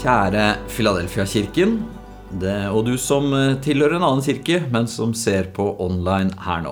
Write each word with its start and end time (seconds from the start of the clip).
Kjære 0.00 0.44
Filadelfia-kirken, 0.72 1.74
og 2.72 2.86
du 2.86 2.94
som 2.96 3.26
eh, 3.36 3.58
tilhører 3.60 3.98
en 3.98 4.04
annen 4.06 4.22
kirke, 4.24 4.62
men 4.72 4.86
som 4.88 5.10
ser 5.12 5.50
på 5.52 5.66
online 5.84 6.32
her 6.40 6.62
nå. 6.64 6.70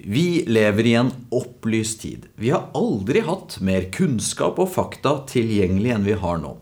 Vi 0.00 0.46
lever 0.48 0.88
i 0.88 0.94
en 0.96 1.10
opplyst 1.28 2.00
tid. 2.06 2.22
Vi 2.40 2.54
har 2.54 2.70
aldri 2.72 3.20
hatt 3.26 3.58
mer 3.60 3.90
kunnskap 3.92 4.56
og 4.64 4.70
fakta 4.72 5.12
tilgjengelig 5.28 5.92
enn 5.92 6.06
vi 6.08 6.16
har 6.22 6.40
nå. 6.40 6.54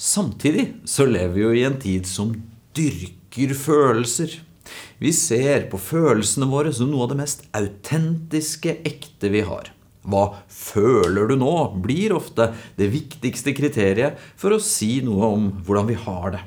Samtidig 0.00 0.64
så 0.88 1.04
lever 1.04 1.34
vi 1.36 1.44
jo 1.44 1.52
i 1.52 1.66
en 1.68 1.76
tid 1.82 2.08
som 2.08 2.32
dyrker 2.78 3.52
følelser. 3.52 4.38
Vi 4.96 5.12
ser 5.12 5.68
på 5.68 5.82
følelsene 5.90 6.48
våre 6.48 6.72
som 6.72 6.88
noe 6.88 7.04
av 7.04 7.12
det 7.12 7.20
mest 7.20 7.44
autentiske, 7.52 8.78
ekte 8.88 9.28
vi 9.36 9.44
har. 9.44 9.68
Hva 10.08 10.24
føler 10.48 11.28
du 11.28 11.36
nå? 11.40 11.54
blir 11.84 12.14
ofte 12.16 12.50
det 12.78 12.88
viktigste 12.92 13.52
kriteriet 13.56 14.20
for 14.40 14.56
å 14.56 14.62
si 14.62 15.00
noe 15.04 15.28
om 15.28 15.50
hvordan 15.66 15.90
vi 15.90 15.98
har 16.06 16.36
det. 16.36 16.42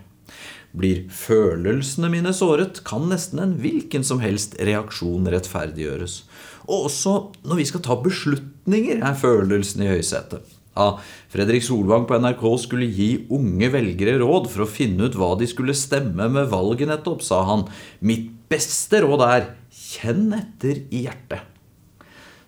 Blir 0.73 1.03
følelsene 1.13 2.09
mine 2.09 2.34
såret, 2.34 2.81
kan 2.88 3.05
nesten 3.11 3.44
en 3.44 3.53
hvilken 3.61 4.05
som 4.08 4.23
helst 4.23 4.58
reaksjon 4.58 5.30
rettferdiggjøres. 5.30 6.23
Og 6.66 6.89
også 6.89 7.13
når 7.45 7.61
vi 7.61 7.70
skal 7.70 7.85
ta 7.85 7.99
beslutninger, 8.02 9.03
er 9.05 9.21
følelsene 9.21 9.85
i 9.85 9.94
høysetet. 9.94 10.49
Ja, 10.73 10.95
Fredrik 11.30 11.61
Solvang 11.61 12.08
på 12.09 12.17
NRK 12.17 12.44
skulle 12.63 12.89
gi 12.89 13.27
unge 13.33 13.70
velgere 13.75 14.17
råd 14.23 14.49
for 14.49 14.66
å 14.66 14.70
finne 14.70 15.05
ut 15.05 15.17
hva 15.20 15.35
de 15.38 15.45
skulle 15.49 15.77
stemme 15.77 16.25
med 16.33 16.49
valget 16.49 16.89
nettopp, 16.89 17.22
sa 17.22 17.44
han. 17.45 17.67
Mitt 18.02 18.31
beste 18.49 19.03
råd 19.05 19.22
er 19.27 19.49
kjenn 19.70 20.31
etter 20.33 20.81
i 20.89 21.05
hjertet. 21.05 21.52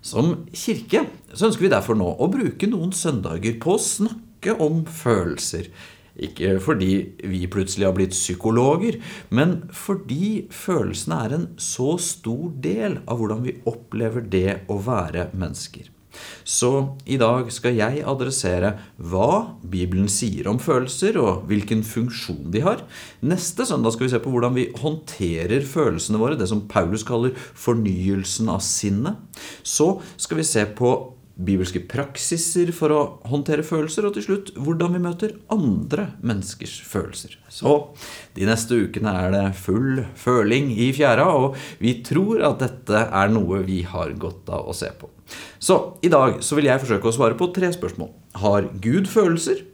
Som 0.06 0.46
kirke 0.54 1.08
så 1.34 1.48
ønsker 1.48 1.66
vi 1.66 1.74
derfor 1.74 1.98
nå 1.98 2.12
å 2.22 2.30
bruke 2.30 2.70
noen 2.70 2.94
søndager 2.94 3.58
på 3.62 3.74
å 3.74 3.82
snakke 3.82 4.54
om 4.62 4.84
følelser. 4.86 5.72
Ikke 6.16 6.54
fordi 6.64 6.92
vi 7.28 7.42
plutselig 7.52 7.90
har 7.90 7.96
blitt 7.98 8.14
psykologer, 8.16 9.02
men 9.36 9.58
fordi 9.74 10.46
følelsene 10.54 11.18
er 11.26 11.36
en 11.40 11.50
så 11.60 11.96
stor 12.00 12.54
del 12.64 13.02
av 13.04 13.20
hvordan 13.20 13.44
vi 13.48 13.58
opplever 13.68 14.24
det 14.32 14.62
å 14.72 14.78
være 14.86 15.32
mennesker. 15.36 15.90
Så 16.46 16.72
i 17.10 17.18
dag 17.22 17.50
skal 17.54 17.78
jeg 17.78 18.04
adressere 18.06 18.76
hva 19.02 19.58
Bibelen 19.66 20.10
sier 20.12 20.50
om 20.52 20.60
følelser, 20.62 21.18
og 21.22 21.48
hvilken 21.50 21.82
funksjon 21.88 22.52
de 22.54 22.62
har. 22.66 22.84
Neste 23.26 23.66
søndag 23.68 23.96
skal 23.96 24.08
vi 24.08 24.14
se 24.14 24.22
på 24.22 24.34
hvordan 24.34 24.58
vi 24.58 24.70
håndterer 24.82 25.66
følelsene 25.66 26.22
våre, 26.22 26.38
det 26.40 26.50
som 26.52 26.66
Paulus 26.70 27.06
kaller 27.08 27.36
fornyelsen 27.36 28.52
av 28.54 28.62
sinnet. 28.66 29.18
Så 29.66 29.96
skal 30.22 30.42
vi 30.42 30.48
se 30.48 30.66
på 30.78 30.96
bibelske 31.36 31.82
praksiser 31.90 32.70
for 32.76 32.94
å 32.96 33.00
håndtere 33.28 33.66
følelser, 33.66 34.08
og 34.08 34.16
til 34.16 34.26
slutt 34.26 34.52
hvordan 34.56 34.96
vi 34.96 35.02
møter 35.04 35.34
andre 35.52 36.08
menneskers 36.24 36.78
følelser. 36.88 37.36
Så 37.52 37.76
de 38.38 38.48
neste 38.48 38.78
ukene 38.86 39.12
er 39.26 39.36
det 39.36 39.44
full 39.60 40.06
føling 40.20 40.72
i 40.72 40.92
fjæra, 40.96 41.28
og 41.36 41.60
vi 41.84 41.98
tror 42.08 42.44
at 42.48 42.64
dette 42.64 43.06
er 43.06 43.34
noe 43.34 43.64
vi 43.68 43.82
har 43.88 44.16
godt 44.20 44.52
av 44.56 44.70
å 44.72 44.76
se 44.76 44.92
på. 44.96 45.12
Så 45.60 45.98
i 46.06 46.12
dag 46.14 46.40
så 46.46 46.58
vil 46.58 46.70
jeg 46.70 46.84
forsøke 46.84 47.10
å 47.10 47.16
svare 47.16 47.38
på 47.40 47.50
tre 47.56 47.72
spørsmål. 47.76 48.14
Har 48.40 48.70
Gud 48.84 49.10
følelser? 49.12 49.66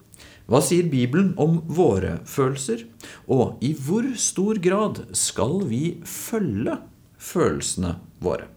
Hva 0.49 0.59
sier 0.65 0.87
Bibelen 0.89 1.31
om 1.39 1.61
våre 1.69 2.17
følelser? 2.27 2.87
Og 3.31 3.61
i 3.63 3.75
hvor 3.77 4.07
stor 4.19 4.57
grad 4.63 5.03
skal 5.15 5.61
vi 5.69 5.99
følge 6.07 6.79
følelsene 7.21 7.99
våre? 8.23 8.49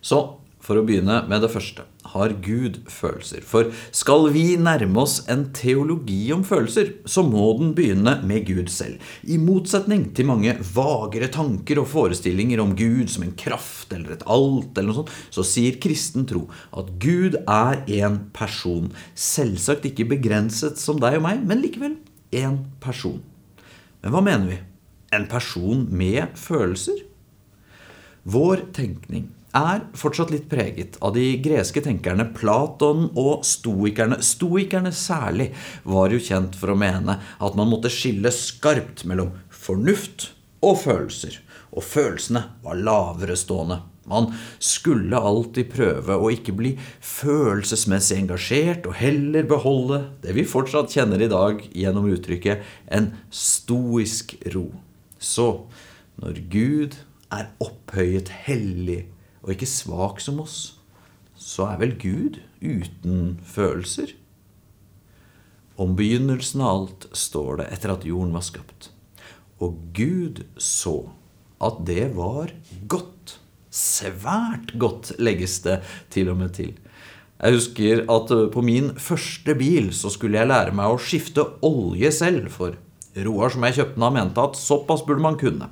Så 0.00 0.39
for 0.70 0.78
å 0.78 0.86
begynne 0.86 1.24
med 1.26 1.42
det 1.42 1.50
første 1.50 1.82
har 2.12 2.32
Gud 2.42 2.78
følelser. 2.90 3.42
For 3.46 3.70
skal 3.94 4.28
vi 4.34 4.54
nærme 4.60 5.02
oss 5.02 5.20
en 5.30 5.48
teologi 5.56 6.18
om 6.34 6.44
følelser, 6.46 6.92
så 7.10 7.24
må 7.26 7.48
den 7.58 7.72
begynne 7.76 8.16
med 8.26 8.46
Gud 8.48 8.70
selv. 8.72 9.02
I 9.26 9.38
motsetning 9.40 10.08
til 10.16 10.28
mange 10.30 10.54
vagere 10.74 11.30
tanker 11.32 11.82
og 11.82 11.90
forestillinger 11.90 12.62
om 12.62 12.76
Gud 12.78 13.10
som 13.12 13.26
en 13.26 13.34
kraft 13.38 13.94
eller 13.96 14.14
et 14.14 14.26
alt, 14.30 14.70
eller 14.76 14.92
noe 14.92 15.00
sånt, 15.00 15.12
så 15.34 15.46
sier 15.46 15.80
kristen 15.82 16.26
tro 16.30 16.46
at 16.76 16.94
Gud 17.02 17.40
er 17.42 17.82
en 18.00 18.20
person. 18.36 18.90
Selvsagt 19.14 19.90
ikke 19.90 20.08
begrenset 20.14 20.80
som 20.80 21.02
deg 21.02 21.18
og 21.18 21.26
meg, 21.26 21.44
men 21.46 21.62
likevel 21.64 21.98
en 22.40 22.62
person. 22.82 23.20
Men 24.00 24.14
hva 24.14 24.24
mener 24.24 24.54
vi? 24.54 24.62
En 25.14 25.26
person 25.30 25.82
med 25.90 26.38
følelser? 26.38 27.02
Vår 28.30 28.68
tenkning 28.76 29.30
er 29.56 29.82
fortsatt 29.98 30.30
litt 30.32 30.48
preget 30.50 30.96
av 31.02 31.14
de 31.16 31.26
greske 31.42 31.82
tenkerne 31.84 32.28
Platon 32.36 33.08
og 33.18 33.44
stoikerne. 33.46 34.20
Stoikerne 34.22 34.92
særlig 34.94 35.50
var 35.82 36.14
jo 36.14 36.22
kjent 36.22 36.58
for 36.58 36.72
å 36.72 36.78
mene 36.78 37.18
at 37.18 37.58
man 37.58 37.70
måtte 37.70 37.92
skille 37.92 38.32
skarpt 38.34 39.04
mellom 39.10 39.34
fornuft 39.50 40.30
og 40.64 40.82
følelser. 40.84 41.40
Og 41.70 41.86
følelsene 41.86 42.44
var 42.64 42.78
lavere 42.78 43.36
stående. 43.38 43.82
Man 44.10 44.32
skulle 44.58 45.18
alltid 45.18 45.68
prøve 45.70 46.16
å 46.18 46.30
ikke 46.34 46.54
bli 46.56 46.72
følelsesmessig 47.04 48.16
engasjert, 48.18 48.88
og 48.88 48.96
heller 48.98 49.46
beholde 49.46 50.00
det 50.24 50.34
vi 50.34 50.46
fortsatt 50.48 50.90
kjenner 50.96 51.22
i 51.22 51.30
dag 51.30 51.62
gjennom 51.70 52.08
uttrykket 52.10 52.64
en 52.90 53.12
stoisk 53.30 54.34
ro. 54.54 54.66
Så 55.20 55.48
når 56.18 56.42
Gud 56.50 56.98
er 57.30 57.52
opphøyet 57.62 58.32
hellig 58.48 59.04
og 59.40 59.52
ikke 59.54 59.68
svak 59.68 60.20
som 60.22 60.40
oss, 60.42 60.58
så 61.40 61.70
er 61.70 61.80
vel 61.80 61.94
Gud 62.00 62.40
uten 62.60 63.38
følelser? 63.46 64.12
Om 65.80 65.94
begynnelsen 65.96 66.60
av 66.60 66.74
alt 66.74 67.06
står 67.16 67.62
det 67.62 67.70
etter 67.72 67.94
at 67.94 68.04
jorden 68.04 68.34
var 68.36 68.44
skapt. 68.44 68.90
Og 69.64 69.78
Gud 69.96 70.42
så 70.60 71.08
at 71.60 71.80
det 71.88 72.10
var 72.16 72.52
godt. 72.88 73.38
Svært 73.70 74.72
godt, 74.82 75.12
legges 75.22 75.60
det 75.62 75.78
til 76.10 76.32
og 76.32 76.40
med 76.40 76.56
til. 76.56 76.72
Jeg 77.40 77.56
husker 77.56 78.02
at 78.12 78.32
på 78.52 78.62
min 78.66 78.90
første 79.00 79.54
bil 79.56 79.92
så 79.96 80.10
skulle 80.12 80.40
jeg 80.40 80.50
lære 80.50 80.74
meg 80.76 80.92
å 80.92 81.00
skifte 81.00 81.44
olje 81.64 82.10
selv, 82.12 82.50
for 82.52 82.76
Roar 83.16 83.52
som 83.54 83.64
jeg 83.66 83.78
kjøpte 83.78 83.96
den 83.96 84.06
av, 84.06 84.16
mente 84.16 84.42
at 84.42 84.58
såpass 84.58 85.04
burde 85.06 85.24
man 85.24 85.38
kunne. 85.40 85.70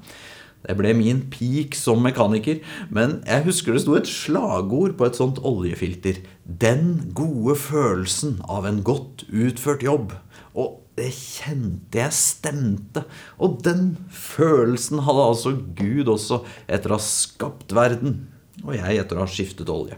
Det 0.68 0.76
ble 0.76 0.90
min 0.92 1.22
peak 1.32 1.72
som 1.78 2.02
mekaniker, 2.04 2.58
men 2.92 3.22
jeg 3.24 3.46
husker 3.46 3.72
det 3.72 3.80
sto 3.86 3.94
et 3.96 4.10
slagord 4.10 4.98
på 4.98 5.06
et 5.08 5.16
sånt 5.16 5.40
oljefilter. 5.40 6.20
Den 6.44 7.08
gode 7.16 7.56
følelsen 7.56 8.42
av 8.44 8.68
en 8.68 8.82
godt 8.84 9.24
utført 9.32 9.86
jobb. 9.86 10.12
Og 10.52 10.82
det 10.98 11.08
kjente 11.14 12.02
jeg 12.02 12.16
stemte. 12.16 13.06
Og 13.40 13.62
den 13.64 13.94
følelsen 14.12 15.00
hadde 15.06 15.28
altså 15.30 15.54
Gud 15.78 16.10
også 16.12 16.42
etter 16.66 16.92
å 16.92 16.98
ha 16.98 17.06
skapt 17.06 17.72
verden. 17.76 18.26
Og 18.66 18.74
jeg 18.76 19.00
etter 19.00 19.16
å 19.16 19.24
ha 19.24 19.30
skiftet 19.30 19.72
olje. 19.72 19.96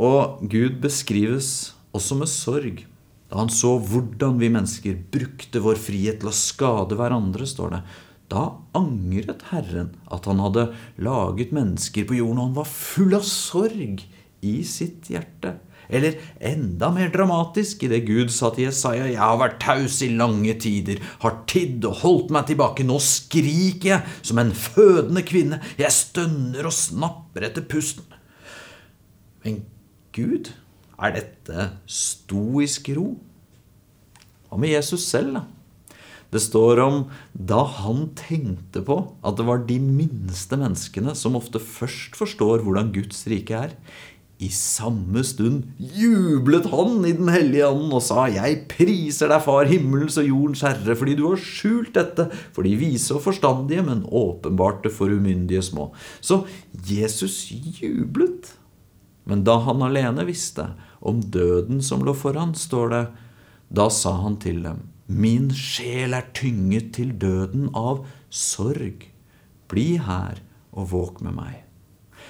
Og 0.00 0.40
Gud 0.48 0.78
beskrives 0.80 1.74
også 1.92 2.16
med 2.16 2.30
sorg. 2.32 2.86
Da 3.30 3.38
han 3.42 3.50
så 3.52 3.76
hvordan 3.78 4.40
vi 4.40 4.48
mennesker 4.50 5.02
brukte 5.12 5.62
vår 5.62 5.78
frihet 5.78 6.22
til 6.22 6.30
å 6.30 6.34
skade 6.34 6.96
hverandre, 6.98 7.46
står 7.46 7.76
det 7.76 7.82
da 8.30 8.44
angret 8.78 9.42
Herren 9.50 9.94
at 10.12 10.28
han 10.30 10.40
hadde 10.42 10.70
laget 11.02 11.54
mennesker 11.56 12.06
på 12.06 12.20
jorden, 12.20 12.38
og 12.38 12.50
han 12.50 12.60
var 12.60 12.70
full 12.70 13.16
av 13.18 13.26
sorg 13.26 14.04
i 14.46 14.54
sitt 14.66 15.10
hjerte. 15.12 15.56
Eller 15.90 16.20
enda 16.38 16.92
mer 16.94 17.10
dramatisk, 17.10 17.82
i 17.82 17.90
det 17.90 18.04
Gud 18.06 18.30
sa 18.30 18.52
til 18.54 18.68
Jesaja, 18.68 19.08
jeg 19.10 19.18
har 19.18 19.40
vært 19.40 19.58
taus 19.62 19.98
i 20.06 20.12
lange 20.14 20.54
tider, 20.62 21.02
har 21.24 21.40
tidd 21.50 21.84
og 21.88 21.98
holdt 22.04 22.30
meg 22.34 22.46
tilbake, 22.46 22.86
nå 22.86 23.00
skriker 23.02 23.88
jeg 23.96 24.16
som 24.22 24.38
en 24.42 24.54
fødende 24.54 25.24
kvinne, 25.26 25.58
jeg 25.80 25.94
stønner 25.96 26.70
og 26.70 26.76
snapper 26.76 27.48
etter 27.50 27.66
pusten. 27.66 28.06
Men 29.42 29.64
Gud, 30.14 30.52
er 31.00 31.16
dette 31.16 31.70
stoisk 31.90 32.92
ro? 32.94 33.14
Hva 34.46 34.58
med 34.60 34.76
Jesus 34.76 35.06
selv, 35.10 35.34
da? 35.38 35.46
Det 36.30 36.42
står 36.42 36.80
om 36.84 37.00
da 37.34 37.64
han 37.80 38.08
tenkte 38.18 38.84
på 38.86 39.00
at 39.26 39.38
det 39.38 39.46
var 39.48 39.64
de 39.66 39.80
minste 39.82 40.58
menneskene 40.60 41.16
som 41.18 41.38
ofte 41.38 41.62
først 41.62 42.18
forstår 42.18 42.62
hvordan 42.64 42.92
Guds 42.94 43.24
rike 43.30 43.66
er. 43.66 43.74
I 44.40 44.48
samme 44.54 45.20
stund 45.26 45.66
jublet 45.76 46.70
han 46.72 47.02
i 47.04 47.12
Den 47.12 47.28
hellige 47.28 47.66
anden 47.66 47.90
og 47.92 48.00
sa, 48.06 48.24
Jeg 48.32 48.62
priser 48.70 49.28
deg, 49.28 49.42
Far, 49.44 49.68
himmelens 49.68 50.16
og 50.22 50.30
jordens 50.30 50.62
Herre, 50.64 50.96
fordi 50.96 51.18
du 51.18 51.26
har 51.26 51.42
skjult 51.42 51.92
dette 51.98 52.30
for 52.54 52.64
de 52.64 52.72
vise 52.80 53.12
og 53.12 53.20
forstandige, 53.26 53.84
men 53.84 54.06
åpenbart 54.06 54.80
det 54.86 54.94
for 54.96 55.12
umyndige 55.12 55.60
små. 55.66 55.90
Så 56.24 56.46
Jesus 56.72 57.50
jublet. 57.52 58.54
Men 59.28 59.44
da 59.44 59.58
han 59.66 59.84
alene 59.84 60.24
visste 60.24 60.70
om 61.04 61.20
døden 61.20 61.84
som 61.84 62.00
lå 62.06 62.16
foran, 62.16 62.56
står 62.56 62.94
det, 62.94 63.04
da 63.68 63.90
sa 63.92 64.14
han 64.24 64.40
til 64.40 64.64
dem, 64.64 64.80
Min 65.10 65.48
sjel 65.50 66.14
er 66.14 66.28
tynget 66.38 66.92
til 66.94 67.10
døden 67.18 67.68
av 67.74 68.04
sorg. 68.30 69.08
Bli 69.70 69.96
her 69.98 70.38
og 70.70 70.92
våk 70.92 71.20
med 71.26 71.34
meg. 71.34 71.56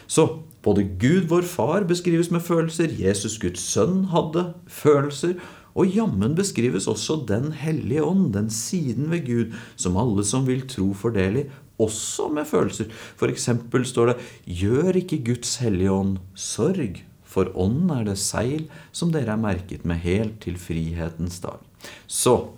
Så 0.08 0.26
både 0.64 0.86
Gud, 1.00 1.28
vår 1.28 1.44
Far, 1.44 1.84
beskrives 1.84 2.30
med 2.32 2.40
følelser, 2.40 2.88
Jesus, 2.96 3.36
Guds 3.40 3.60
sønn, 3.60 4.06
hadde 4.14 4.52
følelser, 4.68 5.36
Og 5.74 5.86
jammen 5.86 6.34
beskrives 6.34 6.88
også 6.90 7.20
Den 7.28 7.52
hellige 7.54 8.02
ånd, 8.02 8.32
den 8.34 8.50
siden 8.50 9.10
ved 9.10 9.26
Gud, 9.26 9.52
som 9.76 9.96
alle 9.96 10.24
som 10.26 10.46
vil 10.46 10.66
tro 10.68 10.92
får 10.92 11.14
del 11.14 11.36
i, 11.36 11.44
også 11.78 12.28
med 12.28 12.44
følelser. 12.44 12.90
For 12.90 13.30
eksempel 13.30 13.86
står 13.86 14.10
det 14.10 14.16
Gjør 14.60 14.98
ikke 15.00 15.22
Guds 15.30 15.56
hellige 15.62 15.92
ånd 15.92 16.18
sorg, 16.34 17.04
for 17.24 17.52
ånden 17.54 17.92
er 17.94 18.04
det 18.10 18.18
seil 18.18 18.66
som 18.92 19.12
dere 19.14 19.36
er 19.36 19.40
merket 19.40 19.86
med 19.86 20.02
helt 20.02 20.40
til 20.42 20.58
frihetens 20.58 21.38
dag. 21.40 21.62
Så 22.06 22.50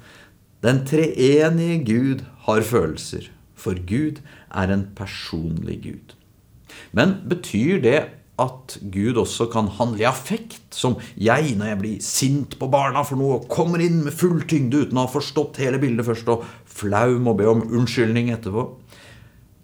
den 0.62 0.82
treenige 0.86 1.78
Gud 1.86 2.24
har 2.46 2.62
følelser, 2.62 3.30
for 3.54 3.78
Gud 3.86 4.22
er 4.54 4.72
en 4.72 4.88
personlig 4.96 5.80
Gud. 5.82 6.14
Men 6.92 7.16
betyr 7.28 7.80
det 7.82 8.00
at 8.42 8.76
Gud 8.92 9.18
også 9.20 9.46
kan 9.52 9.68
handle 9.76 10.02
i 10.02 10.08
affekt, 10.08 10.62
som 10.74 10.96
jeg 11.20 11.52
når 11.58 11.72
jeg 11.72 11.80
blir 11.82 12.04
sint 12.04 12.56
på 12.58 12.68
barna 12.72 13.02
for 13.06 13.20
noe 13.20 13.40
og 13.40 13.50
kommer 13.52 13.82
inn 13.84 14.00
med 14.06 14.16
full 14.16 14.40
tyngde 14.48 14.86
uten 14.86 14.98
å 14.98 15.04
ha 15.06 15.12
forstått 15.12 15.60
hele 15.62 15.80
bildet 15.82 16.08
først 16.08 16.30
og 16.32 16.46
flau 16.64 17.18
må 17.22 17.36
be 17.38 17.50
om 17.50 17.66
unnskyldning 17.68 18.32
etterpå? 18.34 18.64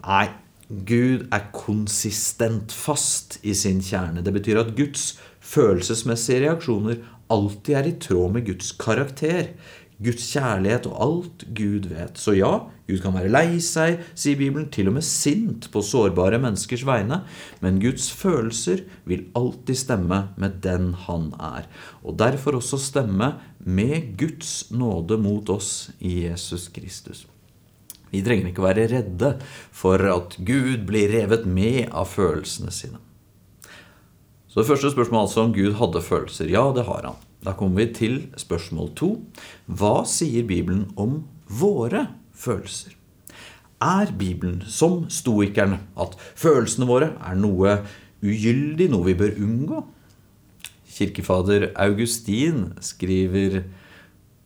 Nei, 0.05 0.27
Gud 0.69 1.31
er 1.33 1.49
konsistent 1.55 2.75
fast 2.77 3.39
i 3.43 3.55
sin 3.57 3.81
kjerne. 3.85 4.23
Det 4.25 4.35
betyr 4.37 4.61
at 4.61 4.75
Guds 4.77 5.15
følelsesmessige 5.41 6.45
reaksjoner 6.45 7.01
alltid 7.33 7.77
er 7.77 7.89
i 7.89 7.97
tråd 8.01 8.35
med 8.37 8.47
Guds 8.49 8.75
karakter. 8.77 9.55
Guds 9.99 10.29
kjærlighet 10.31 10.87
og 10.87 10.99
alt 11.03 11.45
Gud 11.59 11.89
vet. 11.91 12.19
Så 12.21 12.37
ja, 12.39 12.53
Gud 12.87 13.01
kan 13.03 13.17
være 13.17 13.33
lei 13.33 13.59
seg, 13.65 14.03
sier 14.15 14.39
Bibelen, 14.39 14.69
til 14.73 14.91
og 14.91 14.99
med 14.99 15.07
sint 15.07 15.67
på 15.75 15.83
sårbare 15.85 16.39
menneskers 16.43 16.85
vegne, 16.87 17.23
men 17.65 17.81
Guds 17.83 18.07
følelser 18.15 18.85
vil 19.11 19.27
alltid 19.39 19.81
stemme 19.83 20.21
med 20.39 20.61
den 20.65 20.93
han 21.07 21.33
er, 21.35 21.67
og 22.07 22.19
derfor 22.23 22.61
også 22.61 22.79
stemme 22.83 23.33
med 23.59 24.15
Guds 24.21 24.71
nåde 24.71 25.19
mot 25.21 25.51
oss 25.53 25.91
i 25.99 26.23
Jesus 26.29 26.71
Kristus. 26.73 27.27
Vi 28.09 28.23
trenger 28.25 28.49
ikke 28.49 28.65
være 28.65 28.87
redde 28.89 29.35
for 29.75 30.01
at 30.01 30.39
Gud 30.41 30.87
blir 30.89 31.11
revet 31.13 31.45
med 31.45 31.91
av 31.93 32.09
følelsene 32.09 32.73
sine. 32.73 33.03
Så 34.49 34.63
det 34.63 34.71
første 34.71 34.95
spørsmålet 34.95 35.29
altså 35.29 35.45
om 35.45 35.53
Gud 35.53 35.75
hadde 35.77 36.01
følelser. 36.03 36.49
Ja, 36.49 36.71
det 36.73 36.87
har 36.89 37.05
han. 37.05 37.28
Da 37.45 37.55
kommer 37.55 37.85
vi 37.85 37.93
til 37.95 38.15
spørsmål 38.39 38.95
to. 38.99 39.11
Hva 39.67 40.03
sier 40.09 40.47
Bibelen 40.47 40.89
om 40.99 41.23
våre 41.47 42.09
følelser? 42.35 42.97
Er 43.79 44.11
Bibelen, 44.19 44.65
som 44.67 45.05
stoikerne, 45.13 45.79
at 45.95 46.17
følelsene 46.35 46.89
våre 46.89 47.13
er 47.23 47.39
noe 47.39 47.77
ugyldig, 48.27 48.89
noe 48.91 49.07
vi 49.07 49.15
bør 49.21 49.39
unngå? 49.39 49.85
Kirkefader 50.99 51.69
Augustin 51.79 52.73
skriver 52.83 53.63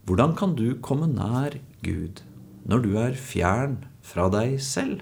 Hvordan 0.05 0.37
kan 0.37 0.53
du 0.59 0.75
komme 0.85 1.09
nær 1.09 1.57
Gud 1.87 2.21
når 2.69 2.85
du 2.85 2.93
er 3.01 3.17
fjern 3.17 3.79
fra 4.05 4.29
deg 4.35 4.59
selv? 4.61 5.01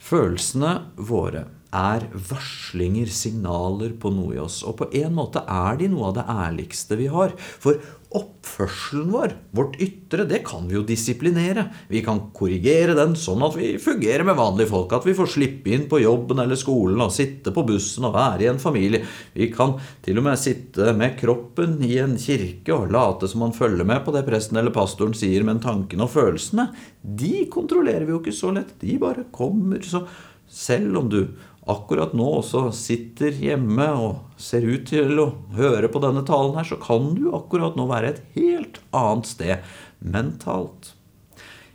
Følelsene 0.00 0.78
våre 0.96 1.44
er 1.74 2.06
varslinger, 2.12 3.10
signaler 3.12 3.92
på 4.00 4.12
noe 4.14 4.36
i 4.36 4.42
oss. 4.42 4.62
Og 4.64 4.78
på 4.80 4.88
en 5.02 5.14
måte 5.16 5.44
er 5.44 5.78
de 5.80 5.90
noe 5.92 6.10
av 6.10 6.18
det 6.18 6.26
ærligste 6.32 6.96
vi 6.96 7.08
har. 7.12 7.34
For 7.36 7.80
oppførselen 8.08 9.10
vår, 9.12 9.34
vårt 9.52 9.74
ytre, 9.84 10.24
det 10.24 10.38
kan 10.46 10.64
vi 10.64 10.78
jo 10.78 10.84
disiplinere. 10.88 11.66
Vi 11.92 12.00
kan 12.04 12.22
korrigere 12.32 12.94
den 12.96 13.12
sånn 13.20 13.44
at 13.44 13.58
vi 13.58 13.74
fungerer 13.82 14.24
med 14.24 14.38
vanlige 14.38 14.70
folk. 14.70 14.94
At 14.96 15.04
vi 15.04 15.16
får 15.16 15.28
slippe 15.34 15.74
inn 15.74 15.84
på 15.90 16.00
jobben 16.00 16.40
eller 16.40 16.56
skolen 16.56 17.02
og 17.04 17.12
sitte 17.12 17.52
på 17.52 17.66
bussen 17.68 18.08
og 18.08 18.16
være 18.16 18.46
i 18.46 18.48
en 18.48 18.62
familie. 18.62 19.02
Vi 19.36 19.50
kan 19.52 19.76
til 20.04 20.22
og 20.22 20.24
med 20.30 20.40
sitte 20.40 20.94
med 20.96 21.18
kroppen 21.20 21.76
i 21.84 21.98
en 22.00 22.16
kirke 22.20 22.72
og 22.78 22.88
late 22.96 23.28
som 23.28 23.44
man 23.44 23.56
følger 23.56 23.88
med 23.88 24.00
på 24.06 24.16
det 24.16 24.24
presten 24.28 24.56
eller 24.56 24.72
pastoren 24.72 25.12
sier, 25.16 25.44
men 25.44 25.60
tankene 25.60 26.08
og 26.08 26.14
følelsene, 26.16 26.70
de 27.02 27.44
kontrollerer 27.52 28.08
vi 28.08 28.16
jo 28.16 28.22
ikke 28.22 28.36
så 28.40 28.54
lett. 28.56 28.72
De 28.80 28.96
bare 29.00 29.28
kommer. 29.36 29.84
Så 29.84 30.06
selv 30.48 30.96
om 30.96 31.12
du 31.12 31.20
akkurat 31.68 32.14
nå 32.16 32.26
også 32.38 32.68
sitter 32.76 33.34
hjemme 33.36 33.88
og 34.00 34.40
ser 34.40 34.64
ut 34.64 34.86
til 34.88 35.20
å 35.20 35.28
høre 35.58 35.90
på 35.92 36.00
denne 36.02 36.24
talen 36.28 36.56
her, 36.56 36.64
så 36.68 36.78
kan 36.80 37.12
du 37.16 37.28
akkurat 37.36 37.76
nå 37.76 37.84
være 37.90 38.14
et 38.14 38.22
helt 38.38 38.80
annet 38.96 39.28
sted 39.28 39.68
mentalt. 40.00 40.94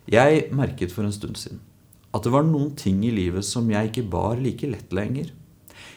Jeg 0.09 0.49
merket 0.55 0.91
for 0.91 1.05
en 1.05 1.15
stund 1.15 1.39
siden 1.39 1.61
at 2.13 2.25
det 2.25 2.33
var 2.33 2.45
noen 2.45 2.75
ting 2.77 2.99
i 3.05 3.13
livet 3.13 3.45
som 3.47 3.69
jeg 3.71 3.89
ikke 3.89 4.09
bar 4.13 4.37
like 4.37 4.67
lett 4.69 4.91
lenger. 4.93 5.31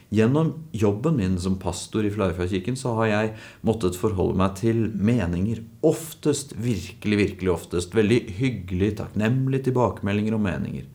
Gjennom 0.08 0.52
jobben 0.72 1.18
min 1.18 1.34
som 1.42 1.58
pastor 1.60 2.06
i 2.06 2.12
Flarøyfjordkirken 2.14 2.78
så 2.78 2.94
har 3.00 3.10
jeg 3.10 3.32
måttet 3.66 3.98
forholde 3.98 4.38
meg 4.38 4.54
til 4.60 4.86
meninger. 4.94 5.60
Oftest, 5.84 6.54
virkelig, 6.56 7.18
virkelig 7.20 7.52
oftest, 7.52 7.96
veldig 7.96 8.20
hyggelig, 8.38 8.94
takknemlig 9.02 9.64
tilbakemeldinger 9.66 10.38
og 10.38 10.44
meninger. 10.46 10.86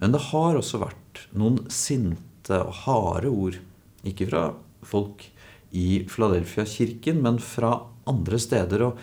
Men 0.00 0.14
det 0.14 0.22
har 0.30 0.56
også 0.58 0.80
vært 0.86 1.26
noen 1.36 1.60
sinte 1.72 2.22
sinte 2.44 2.60
og 2.60 2.74
harde 2.84 3.28
ord. 3.28 3.56
Ikke 4.04 4.28
fra 4.28 4.54
folk 4.84 5.24
i 5.72 6.04
Fladelfia-kirken, 6.06 7.22
men 7.22 7.38
fra 7.38 7.86
andre 8.06 8.38
steder. 8.38 8.84
Og 8.84 8.98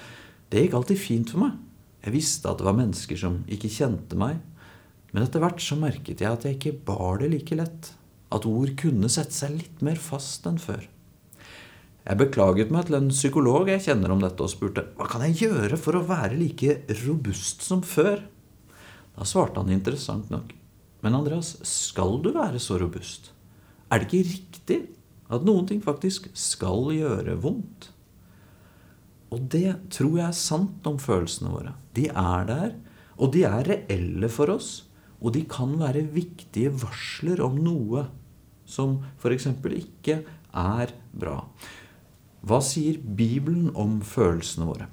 det 0.52 0.68
gikk 0.68 0.76
alltid 0.78 0.98
fint 0.98 1.32
for 1.32 1.42
meg. 1.46 1.58
Jeg 2.06 2.14
visste 2.14 2.50
at 2.50 2.60
det 2.60 2.66
var 2.66 2.78
mennesker 2.78 3.18
som 3.18 3.44
ikke 3.50 3.70
kjente 3.70 4.16
meg. 4.18 4.40
Men 5.12 5.26
etter 5.26 5.42
hvert 5.42 5.62
så 5.62 5.76
merket 5.76 6.22
jeg 6.22 6.32
at 6.32 6.46
jeg 6.46 6.58
ikke 6.58 6.78
bar 6.86 7.20
det 7.20 7.32
like 7.32 7.56
lett. 7.58 7.94
At 8.32 8.46
ord 8.46 8.72
kunne 8.80 9.10
sette 9.12 9.34
seg 9.34 9.58
litt 9.58 9.82
mer 9.82 9.98
fast 10.00 10.46
enn 10.48 10.62
før. 10.62 10.86
Jeg 12.02 12.18
beklaget 12.18 12.72
meg 12.74 12.88
til 12.88 12.98
en 12.98 13.12
psykolog 13.12 13.68
jeg 13.70 13.84
kjenner 13.86 14.14
om 14.14 14.22
dette, 14.24 14.42
og 14.42 14.50
spurte 14.50 14.88
hva 14.98 15.06
kan 15.10 15.22
jeg 15.28 15.44
gjøre 15.44 15.78
for 15.78 15.98
å 15.98 16.06
være 16.08 16.40
like 16.40 16.80
robust 17.04 17.62
som 17.66 17.84
før. 17.86 18.24
Da 19.18 19.28
svarte 19.28 19.62
han 19.62 19.70
interessant 19.74 20.32
nok 20.34 20.56
men 21.02 21.18
Andreas, 21.18 21.56
skal 21.66 22.20
du 22.22 22.32
være 22.36 22.60
så 22.62 22.78
robust? 22.82 23.32
Er 23.92 24.02
det 24.02 24.10
ikke 24.10 24.30
riktig 24.30 24.80
at 25.32 25.46
noen 25.48 25.66
ting 25.70 25.82
faktisk 25.84 26.30
skal 26.38 26.92
gjøre 26.94 27.40
vondt? 27.42 27.90
Og 29.32 29.44
det 29.52 29.78
tror 29.96 30.18
jeg 30.20 30.28
er 30.28 30.38
sant 30.38 30.88
om 30.88 31.00
følelsene 31.00 31.52
våre. 31.54 31.76
De 31.96 32.08
er 32.10 32.48
der, 32.50 32.74
og 33.18 33.32
de 33.34 33.46
er 33.48 33.68
reelle 33.68 34.30
for 34.32 34.52
oss. 34.54 34.72
Og 35.22 35.36
de 35.36 35.44
kan 35.50 35.74
være 35.80 36.04
viktige 36.14 36.74
varsler 36.82 37.44
om 37.46 37.60
noe 37.62 38.08
som 38.66 39.00
f.eks. 39.22 39.48
ikke 39.78 40.22
er 40.58 40.94
bra. 41.14 41.38
Hva 42.42 42.58
sier 42.66 42.98
Bibelen 42.98 43.70
om 43.78 44.00
følelsene 44.06 44.68
våre? 44.68 44.88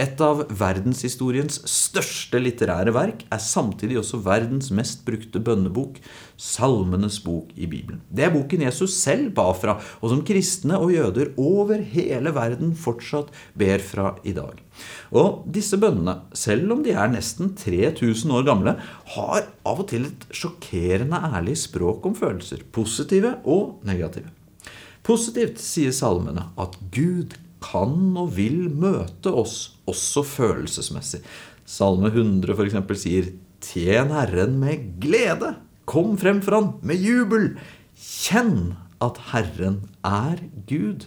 Et 0.00 0.20
av 0.24 0.38
verdenshistoriens 0.56 1.58
største 1.68 2.40
litterære 2.40 2.92
verk 2.96 3.24
er 3.28 3.42
samtidig 3.44 3.98
også 4.00 4.22
verdens 4.24 4.70
mest 4.72 5.02
brukte 5.04 5.42
bønnebok, 5.44 5.98
Salmenes 6.40 7.18
bok 7.20 7.50
i 7.52 7.68
Bibelen. 7.68 8.00
Det 8.08 8.24
er 8.24 8.32
boken 8.32 8.64
Jesus 8.64 8.94
selv 8.96 9.34
ba 9.36 9.50
fra, 9.52 9.74
og 10.00 10.14
som 10.14 10.22
kristne 10.24 10.78
og 10.80 10.94
jøder 10.94 11.34
over 11.36 11.82
hele 11.84 12.32
verden 12.32 12.72
fortsatt 12.80 13.28
ber 13.60 13.84
fra 13.84 14.14
i 14.24 14.32
dag. 14.36 14.62
Og 15.12 15.44
disse 15.52 15.76
bønnene, 15.80 16.16
selv 16.32 16.72
om 16.72 16.80
de 16.86 16.96
er 16.96 17.12
nesten 17.12 17.52
3000 17.60 18.32
år 18.38 18.48
gamle, 18.48 18.76
har 19.18 19.50
av 19.68 19.84
og 19.84 19.90
til 19.92 20.08
et 20.08 20.26
sjokkerende 20.32 21.20
ærlig 21.28 21.58
språk 21.66 22.08
om 22.08 22.16
følelser, 22.16 22.64
positive 22.72 23.36
og 23.44 23.84
negative. 23.84 24.32
Positivt 25.04 25.60
sier 25.60 25.92
salmene 25.96 26.48
at 26.60 26.80
Gud 26.94 27.36
kan 27.62 28.16
og 28.18 28.34
vil 28.36 28.68
møte 28.72 29.32
oss, 29.32 29.76
også 29.90 30.24
følelsesmessig. 30.26 31.22
Salme 31.68 32.10
100 32.10 32.56
f.eks. 32.56 32.78
sier 32.98 33.32
Tjen 33.60 34.12
Herren 34.14 34.56
med 34.60 34.96
glede. 35.02 35.54
Kom 35.90 36.16
frem 36.20 36.40
for 36.44 36.56
Han 36.56 36.70
med 36.86 37.02
jubel. 37.02 37.52
Kjenn 37.94 38.74
at 39.04 39.20
Herren 39.30 39.82
er 40.06 40.40
Gud. 40.68 41.06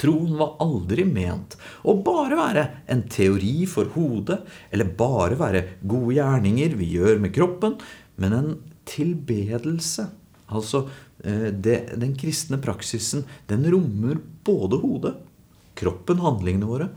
Troen 0.00 0.34
var 0.36 0.58
aldri 0.60 1.06
ment 1.08 1.56
å 1.88 1.94
bare 2.04 2.36
være 2.36 2.64
en 2.92 3.06
teori 3.08 3.64
for 3.70 3.88
hodet, 3.94 4.42
eller 4.70 4.92
bare 4.98 5.38
være 5.40 5.62
gode 5.88 6.18
gjerninger 6.18 6.76
vi 6.76 6.90
gjør 6.98 7.22
med 7.22 7.32
kroppen, 7.36 7.78
men 8.20 8.36
en 8.36 8.50
tilbedelse. 8.88 10.10
Altså, 10.52 10.84
eh, 11.24 11.48
det, 11.48 11.78
den 11.96 12.12
kristne 12.18 12.60
praksisen, 12.62 13.24
den 13.48 13.64
rommer 13.72 14.20
både 14.46 14.82
hodet 14.84 15.16
kroppen, 15.78 16.22
handlingene 16.24 16.68
våre 16.68 16.88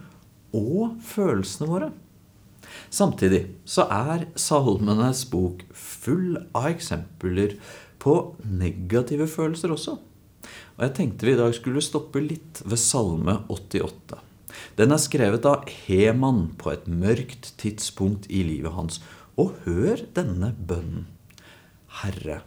og 0.55 0.95
følelsene 1.05 1.69
våre. 1.69 1.89
Samtidig 2.93 3.43
så 3.69 3.86
er 3.93 4.27
Salmenes 4.39 5.25
bok 5.29 5.62
full 5.74 6.38
av 6.57 6.71
eksempler 6.71 7.57
på 8.01 8.15
negative 8.45 9.27
følelser 9.29 9.74
også. 9.75 9.98
Og 10.77 10.83
jeg 10.86 10.95
tenkte 10.95 11.27
vi 11.27 11.36
i 11.36 11.39
dag 11.39 11.53
skulle 11.55 11.83
stoppe 11.83 12.21
litt 12.24 12.62
ved 12.65 12.79
Salme 12.81 13.41
88. 13.51 14.19
Den 14.79 14.95
er 14.95 15.01
skrevet 15.01 15.45
av 15.48 15.67
Heman 15.86 16.45
på 16.59 16.71
et 16.74 16.88
mørkt 16.88 17.53
tidspunkt 17.59 18.29
i 18.31 18.43
livet 18.48 18.74
hans. 18.75 19.01
Og 19.39 19.55
hør 19.65 20.01
denne 20.15 20.53
bønnen. 20.55 21.05
Herre, 22.01 22.41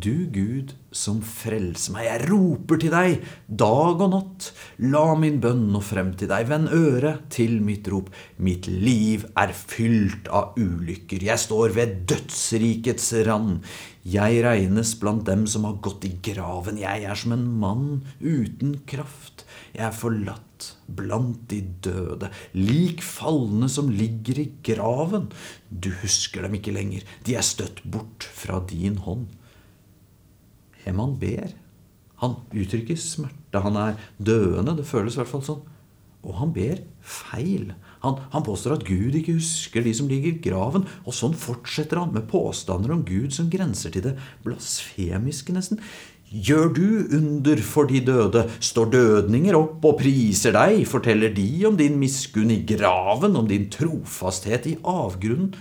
Du 0.00 0.24
Gud 0.32 0.70
som 0.94 1.18
frelser 1.26 1.92
meg, 1.92 2.06
jeg 2.06 2.28
roper 2.30 2.78
til 2.80 2.92
deg 2.94 3.24
dag 3.60 4.00
og 4.00 4.12
natt. 4.12 4.46
La 4.80 5.02
min 5.18 5.36
bønn 5.42 5.66
nå 5.74 5.82
frem 5.84 6.12
til 6.16 6.30
deg, 6.30 6.46
vend 6.48 6.70
øret 6.72 7.26
til 7.34 7.58
mitt 7.64 7.90
rop. 7.92 8.08
Mitt 8.40 8.68
liv 8.70 9.26
er 9.36 9.52
fylt 9.56 10.30
av 10.32 10.56
ulykker, 10.56 11.26
jeg 11.26 11.42
står 11.42 11.74
ved 11.76 11.98
dødsrikets 12.12 13.10
rand. 13.28 13.66
Jeg 14.08 14.40
regnes 14.46 14.94
blant 15.02 15.26
dem 15.28 15.44
som 15.50 15.66
har 15.68 15.76
gått 15.84 16.06
i 16.08 16.14
graven, 16.30 16.80
jeg 16.80 17.04
er 17.04 17.18
som 17.18 17.36
en 17.36 17.44
mann 17.60 17.84
uten 18.22 18.78
kraft. 18.88 19.44
Jeg 19.74 19.90
er 19.90 19.98
forlatt 19.98 20.70
blant 20.88 21.44
de 21.52 21.60
døde, 21.84 22.32
lik 22.56 23.04
falne 23.04 23.68
som 23.68 23.92
ligger 23.92 24.40
i 24.40 24.48
graven. 24.64 25.28
Du 25.68 25.92
husker 26.00 26.46
dem 26.46 26.56
ikke 26.62 26.78
lenger, 26.78 27.04
de 27.26 27.36
er 27.36 27.46
støtt 27.46 27.84
bort 27.84 28.24
fra 28.32 28.62
din 28.72 29.02
hånd. 29.04 29.28
Heman 30.84 31.18
ber. 31.20 31.52
Han 32.22 32.38
uttrykker 32.54 32.98
smerte. 32.98 33.62
Han 33.64 33.78
er 33.78 34.00
døende. 34.18 34.76
Det 34.78 34.88
føles 34.88 35.16
i 35.16 35.22
hvert 35.22 35.32
fall 35.32 35.46
sånn. 35.46 35.62
Og 36.22 36.36
han 36.38 36.52
ber 36.54 36.78
feil. 37.02 37.72
Han, 38.04 38.20
han, 38.30 38.44
påstår 38.46 38.76
at 38.76 38.86
Gud 38.86 39.16
ikke 39.18 39.34
husker 39.40 39.82
de 39.82 39.94
som 39.94 40.08
ligger 40.10 40.36
i 40.36 40.42
graven. 40.44 40.86
Og 41.02 41.16
sånn 41.16 41.34
fortsetter 41.38 41.98
han 41.98 42.14
med 42.14 42.28
påstander 42.30 42.94
om 42.94 43.02
Gud 43.06 43.34
som 43.34 43.50
grenser 43.50 43.94
til 43.94 44.06
det 44.06 44.14
blasfemiske, 44.46 45.54
nesten. 45.54 45.82
Gjør 46.32 46.70
du 46.72 46.86
under 47.18 47.60
for 47.60 47.90
de 47.90 48.00
døde, 48.06 48.46
står 48.64 48.88
dødninger 48.94 49.58
opp 49.58 49.82
og 49.84 49.98
priser 50.00 50.54
deg, 50.56 50.86
forteller 50.88 51.34
de 51.34 51.48
om 51.68 51.76
din 51.76 51.98
miskunn 52.00 52.54
i 52.54 52.62
graven, 52.64 53.36
om 53.36 53.50
din 53.50 53.66
trofasthet 53.72 54.70
i 54.70 54.78
avgrunnen. 54.80 55.52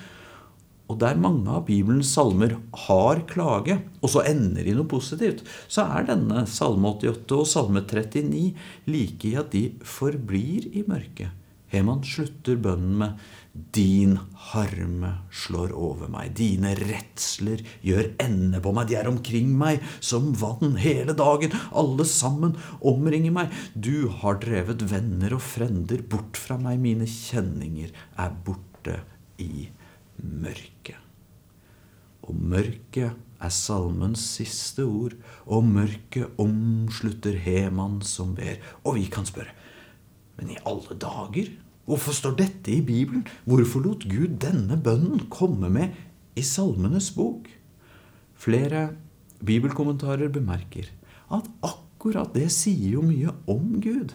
Og 0.91 0.97
der 0.99 1.19
mange 1.19 1.47
av 1.47 1.65
Bibelens 1.69 2.11
salmer 2.11 2.57
har 2.87 3.23
klage, 3.29 3.77
og 4.03 4.11
så 4.11 4.25
ender 4.27 4.67
i 4.67 4.75
noe 4.75 4.89
positivt, 4.91 5.45
så 5.71 5.85
er 5.95 6.09
denne 6.09 6.43
salme 6.51 6.91
88 6.97 7.37
og 7.37 7.47
salme 7.47 7.85
39 7.85 8.49
like 8.91 9.29
i 9.29 9.37
at 9.39 9.53
de 9.55 9.69
forblir 9.87 10.67
i 10.75 10.83
mørket. 10.87 11.37
Heman 11.71 12.01
slutter 12.03 12.57
bønnen 12.59 12.97
med 12.99 13.21
Din 13.75 14.17
harme 14.51 15.13
slår 15.31 15.71
over 15.75 16.11
meg, 16.11 16.33
dine 16.35 16.73
redsler 16.75 17.63
gjør 17.83 18.09
ende 18.23 18.59
på 18.63 18.73
meg, 18.75 18.89
de 18.91 18.97
er 18.99 19.07
omkring 19.11 19.53
meg 19.59 19.79
som 20.03 20.33
vann 20.39 20.75
hele 20.83 21.15
dagen, 21.15 21.55
alle 21.71 22.07
sammen 22.07 22.57
omringer 22.83 23.35
meg. 23.35 23.55
Du 23.75 24.09
har 24.21 24.39
drevet 24.43 24.83
venner 24.91 25.35
og 25.35 25.43
frender 25.43 26.03
bort 26.03 26.39
fra 26.39 26.59
meg, 26.59 26.79
mine 26.83 27.07
kjenninger 27.07 27.91
er 28.19 28.35
borte 28.47 28.99
i 29.39 29.69
mørket. 30.17 30.99
Og 32.21 32.37
mørket 32.37 33.17
er 33.41 33.53
salmens 33.53 34.23
siste 34.37 34.85
ord, 34.85 35.15
og 35.45 35.65
mørket 35.65 36.37
omslutter 36.41 37.37
Heman 37.41 37.99
som 38.05 38.35
ber. 38.37 38.59
Og 38.85 38.99
vi 38.99 39.07
kan 39.11 39.25
spørre, 39.25 39.53
men 40.37 40.53
i 40.53 40.59
alle 40.67 40.97
dager, 41.01 41.51
hvorfor 41.85 42.15
står 42.15 42.37
dette 42.39 42.73
i 42.73 42.81
Bibelen? 42.85 43.25
Hvorfor 43.45 43.83
lot 43.83 44.05
Gud 44.09 44.37
denne 44.41 44.77
bønnen 44.77 45.25
komme 45.33 45.69
med 45.73 45.97
i 46.37 46.45
Salmenes 46.45 47.11
bok? 47.15 47.49
Flere 48.41 48.91
bibelkommentarer 49.45 50.29
bemerker 50.33 50.89
at 51.31 51.47
akkurat 51.65 52.33
det 52.33 52.49
sier 52.53 52.97
jo 52.97 53.05
mye 53.05 53.33
om 53.49 53.77
Gud 53.81 54.13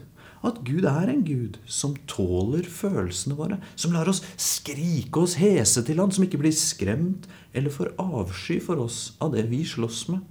at 0.48 0.60
Gud 0.66 0.86
er 0.88 1.10
en 1.10 1.24
Gud 1.26 1.58
som 1.68 1.94
tåler 2.10 2.66
følelsene 2.70 3.36
våre, 3.38 3.58
som 3.78 3.94
lar 3.94 4.08
oss 4.10 4.22
skrike 4.40 5.22
oss 5.22 5.36
hese 5.40 5.82
til 5.86 6.00
Han, 6.02 6.12
som 6.14 6.26
ikke 6.26 6.40
blir 6.40 6.54
skremt 6.56 7.28
eller 7.56 7.74
får 7.74 7.94
avsky 8.02 8.58
for 8.62 8.82
oss 8.84 9.16
av 9.22 9.34
det 9.34 9.46
vi 9.50 9.62
slåss 9.66 10.06
med. 10.12 10.22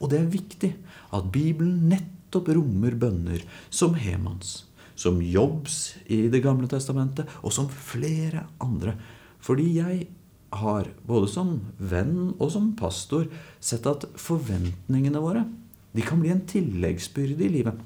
Og 0.00 0.10
det 0.12 0.20
er 0.20 0.30
viktig 0.32 0.72
at 1.14 1.32
Bibelen 1.32 1.88
nettopp 1.90 2.50
rommer 2.56 2.96
bønner 2.98 3.44
som 3.70 3.96
Hemans, 3.98 4.64
som 4.96 5.20
Jobbs 5.22 5.96
i 6.08 6.26
Det 6.32 6.42
gamle 6.44 6.68
testamentet, 6.70 7.28
og 7.42 7.52
som 7.52 7.68
flere 7.68 8.46
andre. 8.62 8.96
Fordi 9.40 9.68
jeg 9.76 10.06
har, 10.56 10.88
både 11.04 11.28
som 11.28 11.58
venn 11.78 12.32
og 12.38 12.50
som 12.54 12.72
pastor, 12.78 13.26
sett 13.60 13.86
at 13.90 14.08
forventningene 14.20 15.20
våre 15.20 15.44
de 15.96 16.04
kan 16.04 16.20
bli 16.20 16.32
en 16.32 16.44
tilleggsbyrde 16.44 17.46
i 17.46 17.52
livet. 17.58 17.76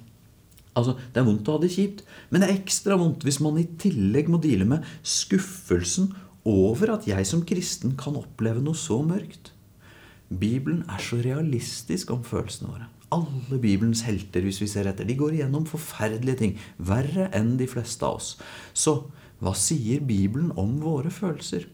Altså, 0.81 0.97
Det 1.13 1.21
er 1.21 1.29
vondt 1.29 1.49
å 1.49 1.57
ha 1.57 1.63
det 1.63 1.73
kjipt, 1.75 2.03
men 2.31 2.43
det 2.43 2.51
er 2.51 2.59
ekstra 2.59 2.99
vondt 3.01 3.25
hvis 3.27 3.41
man 3.45 3.61
i 3.61 3.69
tillegg 3.81 4.31
må 4.33 4.41
deale 4.43 4.67
med 4.69 4.87
skuffelsen 5.07 6.13
over 6.49 6.95
at 6.97 7.07
jeg 7.09 7.27
som 7.29 7.45
kristen 7.47 7.97
kan 8.01 8.17
oppleve 8.19 8.63
noe 8.65 8.79
så 8.79 9.01
mørkt. 9.05 9.53
Bibelen 10.31 10.85
er 10.89 11.03
så 11.03 11.19
realistisk 11.21 12.13
om 12.15 12.23
følelsene 12.27 12.71
våre. 12.71 12.89
Alle 13.11 13.59
Bibelens 13.59 14.05
helter 14.07 14.45
hvis 14.47 14.61
vi 14.63 14.69
ser 14.71 14.87
etter, 14.87 15.07
de 15.07 15.17
går 15.19 15.41
igjennom 15.41 15.67
forferdelige 15.67 16.39
ting. 16.39 16.53
Verre 16.79 17.27
enn 17.35 17.57
de 17.59 17.67
fleste 17.71 18.07
av 18.07 18.21
oss. 18.21 18.37
Så 18.73 19.11
hva 19.43 19.55
sier 19.59 20.03
Bibelen 20.07 20.53
om 20.61 20.79
våre 20.85 21.11
følelser? 21.11 21.67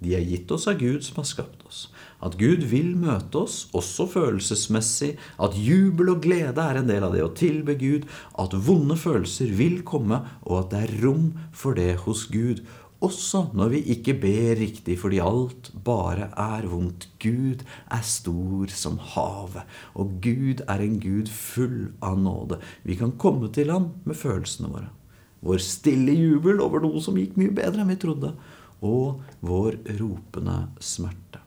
De 0.00 0.14
er 0.16 0.24
gitt 0.24 0.50
oss 0.54 0.64
av 0.70 0.78
Gud 0.80 1.04
som 1.04 1.20
har 1.20 1.28
skapt 1.28 1.64
oss. 1.68 1.80
At 2.24 2.38
Gud 2.40 2.64
vil 2.72 2.94
møte 2.96 3.42
oss, 3.42 3.66
også 3.76 4.06
følelsesmessig. 4.08 5.14
At 5.40 5.56
jubel 5.60 6.14
og 6.14 6.22
glede 6.24 6.64
er 6.64 6.80
en 6.80 6.88
del 6.88 7.04
av 7.04 7.16
det 7.16 7.24
å 7.24 7.32
tilbe 7.36 7.76
Gud. 7.80 8.06
At 8.40 8.56
vonde 8.56 8.96
følelser 9.00 9.52
vil 9.56 9.82
komme, 9.84 10.22
og 10.48 10.62
at 10.62 10.70
det 10.72 10.84
er 10.86 10.94
rom 11.04 11.26
for 11.52 11.76
det 11.76 11.98
hos 12.06 12.26
Gud. 12.32 12.64
Også 13.00 13.46
når 13.56 13.70
vi 13.72 13.80
ikke 13.94 14.12
ber 14.20 14.58
riktig 14.60 14.98
fordi 15.00 15.22
alt 15.24 15.70
bare 15.84 16.28
er 16.36 16.66
vondt. 16.68 17.06
Gud 17.20 17.64
er 17.88 18.04
stor 18.04 18.72
som 18.76 18.98
havet, 19.14 19.64
og 19.96 20.18
Gud 20.24 20.60
er 20.68 20.84
en 20.84 20.98
Gud 21.00 21.32
full 21.32 21.94
av 22.04 22.20
nåde. 22.20 22.60
Vi 22.84 22.96
kan 23.00 23.16
komme 23.20 23.48
til 23.52 23.72
ham 23.72 23.94
med 24.04 24.20
følelsene 24.20 24.72
våre. 24.72 24.90
Vår 25.40 25.60
stille 25.64 26.12
jubel 26.12 26.60
over 26.60 26.84
noe 26.84 27.00
som 27.00 27.16
gikk 27.16 27.38
mye 27.40 27.52
bedre 27.56 27.80
enn 27.80 27.92
vi 27.94 28.00
trodde 28.00 28.34
og 28.80 29.20
vår 29.44 29.78
ropende 29.98 30.56
smerte. 30.82 31.42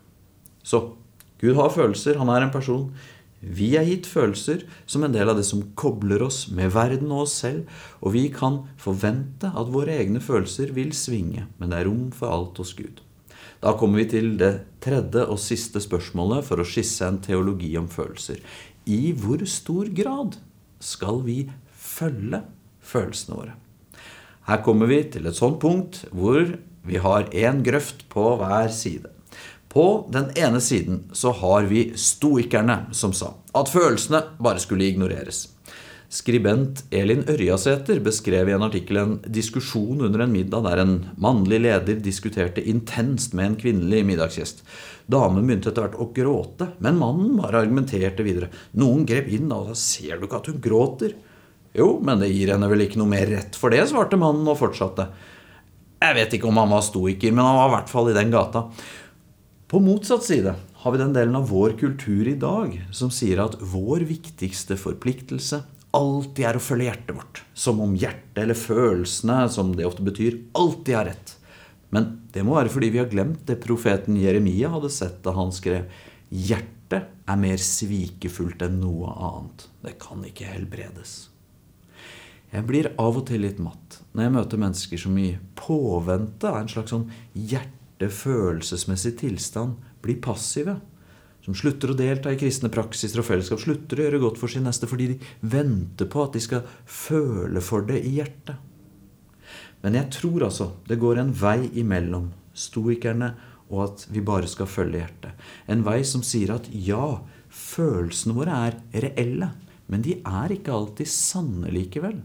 Så 0.63 0.95
Gud 1.41 1.57
har 1.59 1.73
følelser, 1.75 2.19
han 2.21 2.31
er 2.31 2.45
en 2.45 2.53
person. 2.53 2.87
Vi 3.43 3.73
er 3.75 3.87
gitt 3.89 4.07
følelser 4.07 4.61
som 4.87 5.03
en 5.03 5.11
del 5.11 5.27
av 5.27 5.35
det 5.35 5.43
som 5.43 5.65
kobler 5.75 6.23
oss 6.23 6.45
med 6.55 6.71
verden 6.71 7.11
og 7.11 7.25
oss 7.25 7.33
selv, 7.43 7.65
og 7.99 8.15
vi 8.15 8.29
kan 8.31 8.61
forvente 8.79 9.51
at 9.51 9.73
våre 9.73 9.97
egne 9.99 10.23
følelser 10.23 10.71
vil 10.77 10.93
svinge, 10.95 11.49
men 11.59 11.73
det 11.73 11.81
er 11.81 11.89
rom 11.89 12.13
for 12.15 12.31
alt 12.31 12.61
hos 12.63 12.71
Gud. 12.77 13.01
Da 13.63 13.75
kommer 13.79 13.99
vi 14.01 14.07
til 14.11 14.33
det 14.39 14.53
tredje 14.83 15.25
og 15.27 15.39
siste 15.39 15.79
spørsmålet 15.83 16.43
for 16.47 16.59
å 16.59 16.67
skisse 16.67 17.07
en 17.07 17.19
teologi 17.23 17.73
om 17.79 17.89
følelser. 17.91 18.39
I 18.87 19.13
hvor 19.15 19.43
stor 19.47 19.91
grad 19.95 20.39
skal 20.83 21.21
vi 21.27 21.37
følge 21.71 22.41
følelsene 22.83 23.37
våre? 23.39 23.53
Her 24.47 24.59
kommer 24.63 24.91
vi 24.91 24.99
til 25.11 25.27
et 25.27 25.39
sånt 25.39 25.61
punkt 25.63 26.01
hvor 26.11 26.43
vi 26.83 26.99
har 27.01 27.29
én 27.31 27.63
grøft 27.63 28.07
på 28.11 28.35
hver 28.39 28.69
side. 28.73 29.09
På 29.73 30.05
den 30.13 30.29
ene 30.37 30.61
siden 30.61 31.03
så 31.17 31.31
har 31.33 31.65
vi 31.71 31.87
stoikerne, 31.97 32.93
som 32.93 33.13
sa 33.13 33.33
at 33.57 33.71
følelsene 33.73 34.21
bare 34.43 34.61
skulle 34.61 34.85
ignoreres. 34.85 35.47
Skribent 36.13 36.83
Elin 36.93 37.23
Ørjasæter 37.25 37.97
beskrev 38.05 38.51
i 38.51 38.53
en 38.53 38.65
artikkel 38.67 38.99
en 39.01 39.15
diskusjon 39.33 40.03
under 40.05 40.21
en 40.21 40.35
middag 40.35 40.61
der 40.67 40.81
en 40.83 40.93
mannlig 41.17 41.63
leder 41.63 41.97
diskuterte 42.05 42.61
intenst 42.69 43.33
med 43.33 43.47
en 43.47 43.55
kvinnelig 43.63 44.03
middagsgjest. 44.11 44.61
Damen 45.09 45.41
begynte 45.41 45.71
etter 45.71 45.87
hvert 45.87 45.97
å 45.97 46.11
gråte, 46.13 46.69
men 46.85 47.01
mannen 47.01 47.33
bare 47.39 47.63
argumenterte 47.63 48.21
videre. 48.27 48.51
Noen 48.77 49.07
grep 49.09 49.31
inn 49.33 49.49
og 49.51 49.71
sa 49.71 49.73
'Ser 49.73 50.19
du 50.19 50.27
ikke 50.27 50.37
at 50.37 50.51
hun 50.53 50.61
gråter?' 50.61 51.15
Jo, 51.73 51.99
men 51.99 52.19
det 52.19 52.29
gir 52.29 52.53
henne 52.53 52.69
vel 52.69 52.85
ikke 52.85 53.01
noe 53.01 53.09
mer 53.09 53.25
rett 53.25 53.55
for 53.55 53.73
det, 53.73 53.81
svarte 53.89 54.13
mannen 54.13 54.45
og 54.45 54.59
fortsatte. 54.59 55.07
Jeg 56.03 56.17
vet 56.17 56.33
ikke 56.35 56.49
om 56.49 56.57
han 56.59 56.71
var 56.73 56.83
stoiker, 56.83 57.31
men 57.31 57.45
han 57.47 57.55
var 57.55 57.69
i 57.69 57.73
hvert 57.77 57.91
fall 57.93 58.09
i 58.11 58.15
den 58.17 58.33
gata. 58.33 58.65
På 59.71 59.79
motsatt 59.79 60.25
side 60.27 60.51
har 60.83 60.91
vi 60.91 60.99
den 60.99 61.13
delen 61.15 61.37
av 61.39 61.47
vår 61.47 61.77
kultur 61.79 62.27
i 62.27 62.35
dag 62.35 62.75
som 62.91 63.11
sier 63.13 63.39
at 63.39 63.55
vår 63.71 64.03
viktigste 64.09 64.75
forpliktelse 64.77 65.61
alltid 65.95 66.43
er 66.49 66.59
å 66.59 66.63
følge 66.63 66.89
hjertet 66.89 67.15
vårt. 67.15 67.41
Som 67.55 67.79
om 67.85 67.95
hjertet 67.95 68.43
eller 68.43 68.59
følelsene, 68.59 69.47
som 69.53 69.71
det 69.77 69.87
ofte 69.87 70.03
betyr, 70.03 70.41
alltid 70.59 70.97
har 70.97 71.09
rett. 71.13 71.35
Men 71.93 72.09
det 72.35 72.43
må 72.43 72.57
være 72.57 72.73
fordi 72.73 72.91
vi 72.91 72.99
har 72.99 73.11
glemt 73.11 73.45
det 73.47 73.61
profeten 73.63 74.19
Jeremia 74.19 74.73
hadde 74.73 74.91
sett 74.91 75.21
da 75.23 75.35
han 75.37 75.53
skrev 75.55 75.87
Hjertet 76.33 77.11
er 77.29 77.37
mer 77.37 77.61
svikefullt 77.61 78.65
enn 78.65 78.79
noe 78.81 79.13
annet. 79.13 79.67
Det 79.85 79.95
kan 80.01 80.25
ikke 80.25 80.49
helbredes. 80.49 81.32
Jeg 82.53 82.67
blir 82.69 82.91
av 83.01 83.15
og 83.17 83.25
til 83.25 83.41
litt 83.41 83.59
matt 83.63 83.99
når 84.13 84.27
jeg 84.27 84.33
møter 84.35 84.59
mennesker 84.61 84.99
som 85.01 85.15
i 85.17 85.29
påvente 85.57 86.49
av 86.49 86.59
en 86.59 86.69
slags 86.69 86.93
sånn 86.93 87.07
hjertefølelsesmessig 87.33 89.15
tilstand 89.23 89.79
blir 90.05 90.19
passive. 90.21 90.75
Som 91.43 91.57
slutter 91.57 91.91
å 91.91 91.95
delta 91.97 92.31
i 92.31 92.37
kristne 92.39 92.69
praksiser 92.71 93.19
og 93.19 93.25
fellesskap, 93.27 93.59
slutter 93.59 93.99
å 93.99 94.05
gjøre 94.05 94.19
godt 94.21 94.37
for 94.39 94.53
sin 94.53 94.63
neste 94.67 94.87
fordi 94.87 95.09
de 95.11 95.31
venter 95.49 96.07
på 96.07 96.21
at 96.23 96.37
de 96.37 96.43
skal 96.45 96.69
føle 96.85 97.63
for 97.65 97.87
det 97.89 98.03
i 98.05 98.13
hjertet. 98.19 98.61
Men 99.83 99.97
jeg 99.97 100.13
tror 100.15 100.45
altså 100.47 100.69
det 100.87 100.99
går 101.01 101.19
en 101.19 101.33
vei 101.35 101.65
imellom 101.81 102.29
stoikerne 102.55 103.33
og 103.73 103.81
at 103.87 104.05
vi 104.13 104.21
bare 104.23 104.47
skal 104.47 104.69
følge 104.69 105.01
hjertet. 105.01 105.41
En 105.67 105.81
vei 105.83 106.03
som 106.07 106.21
sier 106.23 106.53
at 106.53 106.69
ja, 106.69 107.17
følelsene 107.49 108.37
våre 108.37 108.61
er 108.69 108.77
reelle, 109.07 109.49
men 109.89 110.05
de 110.05 110.19
er 110.21 110.53
ikke 110.53 110.75
alltid 110.77 111.09
sanne 111.09 111.73
likevel. 111.73 112.21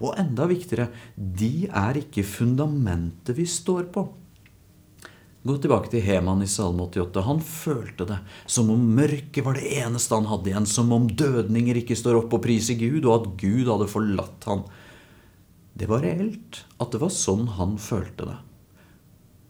Og 0.00 0.16
enda 0.20 0.48
viktigere, 0.50 0.90
de 1.16 1.68
er 1.68 2.02
ikke 2.02 2.24
fundamentet 2.26 3.36
vi 3.38 3.46
står 3.48 3.88
på. 3.94 4.06
Gå 5.42 5.56
tilbake 5.58 5.90
til 5.90 6.04
Heman 6.06 6.44
i 6.44 6.46
Salme 6.46 6.84
88. 6.86 7.24
Han 7.26 7.40
følte 7.42 8.06
det 8.06 8.18
som 8.46 8.68
om 8.70 8.82
mørket 8.94 9.42
var 9.42 9.58
det 9.58 9.72
eneste 9.80 10.14
han 10.14 10.28
hadde 10.30 10.52
igjen, 10.52 10.68
som 10.70 10.92
om 10.94 11.08
dødninger 11.10 11.80
ikke 11.80 11.98
står 11.98 12.20
opp 12.20 12.36
og 12.38 12.44
priser 12.44 12.78
Gud, 12.78 13.02
og 13.02 13.14
at 13.16 13.32
Gud 13.42 13.66
hadde 13.66 13.90
forlatt 13.90 14.46
han. 14.46 14.62
Det 15.74 15.88
var 15.90 16.04
reelt 16.06 16.62
at 16.78 16.94
det 16.94 17.00
var 17.02 17.10
sånn 17.14 17.48
han 17.58 17.74
følte 17.82 18.28
det. 18.28 18.38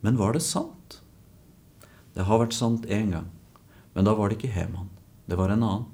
Men 0.01 0.17
var 0.17 0.33
det 0.33 0.45
sant? 0.47 1.03
Det 2.17 2.25
har 2.29 2.41
vært 2.41 2.57
sant 2.57 2.89
én 2.89 3.12
gang, 3.12 3.29
men 3.93 4.09
da 4.09 4.17
var 4.17 4.31
det 4.31 4.41
ikke 4.41 4.55
Heman. 4.57 4.89
Det 5.29 5.37
var 5.37 5.53
en 5.53 5.67
annen. 5.67 5.91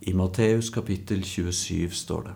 I 0.00 0.16
Matteus 0.16 0.72
kapittel 0.72 1.22
27 1.24 1.92
står 1.96 2.26
det 2.30 2.34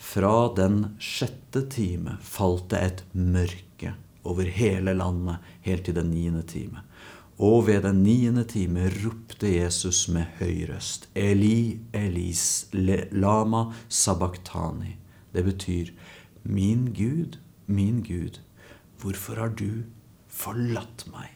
Fra 0.00 0.48
den 0.56 0.94
sjette 0.98 1.66
time 1.68 2.16
falt 2.24 2.70
det 2.72 2.78
et 2.80 3.02
mørke 3.12 3.92
over 4.24 4.48
hele 4.48 4.94
landet 4.96 5.44
helt 5.66 5.84
til 5.86 5.96
den 5.98 6.08
niende 6.14 6.42
time. 6.48 6.80
Og 7.40 7.66
ved 7.68 7.84
den 7.84 8.02
niende 8.04 8.44
time 8.48 8.88
ropte 9.00 9.48
Jesus 9.48 10.06
med 10.12 10.28
høy 10.40 10.66
røst, 10.68 11.08
Eli, 11.14 11.80
Elis, 11.92 12.68
lama 12.72 13.70
sabachthani. 13.88 14.96
Det 15.32 15.44
betyr, 15.44 15.92
Min 16.42 16.92
Gud, 16.96 17.36
min 17.66 18.00
Gud, 18.02 18.40
hvorfor 19.00 19.36
har 19.36 19.52
du 19.56 19.84
forlatt 20.28 21.04
meg? 21.12 21.28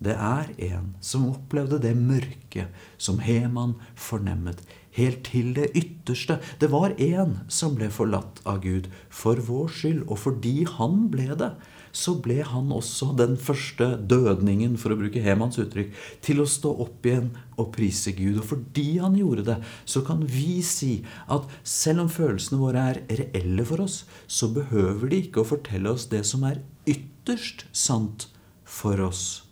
Det 0.00 0.14
er 0.16 0.50
en 0.70 0.94
som 1.04 1.28
opplevde 1.30 1.78
det 1.82 1.92
mørket 1.96 2.70
som 2.98 3.18
Heman 3.20 3.74
fornemmet, 3.94 4.62
helt 4.96 5.22
til 5.28 5.52
det 5.56 5.70
ytterste. 5.78 6.38
Det 6.60 6.70
var 6.72 6.96
en 6.98 7.38
som 7.48 7.76
ble 7.78 7.90
forlatt 7.92 8.40
av 8.48 8.62
Gud 8.64 8.88
for 9.08 9.40
vår 9.46 9.68
skyld, 9.76 10.02
og 10.08 10.18
fordi 10.24 10.56
han 10.78 11.06
ble 11.12 11.30
det, 11.38 11.52
så 11.92 12.14
ble 12.22 12.38
han 12.46 12.70
også 12.74 13.10
den 13.18 13.36
første 13.40 13.96
dødningen, 14.10 14.76
for 14.78 14.94
å 14.94 14.98
bruke 15.00 15.22
Hemans 15.24 15.58
uttrykk, 15.60 15.90
til 16.22 16.42
å 16.42 16.48
stå 16.48 16.72
opp 16.84 17.06
igjen 17.06 17.32
og 17.58 17.72
prise 17.74 18.14
Gud. 18.14 18.38
Og 18.42 18.46
fordi 18.52 18.88
han 19.02 19.18
gjorde 19.18 19.46
det, 19.50 19.58
så 19.84 20.04
kan 20.06 20.22
vi 20.22 20.60
si 20.66 21.00
at 21.30 21.50
selv 21.66 22.06
om 22.06 22.12
følelsene 22.12 22.62
våre 22.62 22.86
er 22.92 23.02
reelle 23.24 23.66
for 23.66 23.86
oss, 23.86 24.04
så 24.30 24.50
behøver 24.54 25.10
de 25.10 25.24
ikke 25.26 25.42
å 25.42 25.50
fortelle 25.50 25.90
oss 25.90 26.08
det 26.12 26.22
som 26.28 26.46
er 26.46 26.62
ytterst 26.88 27.66
sant 27.74 28.30
for 28.62 29.02
oss. 29.02 29.49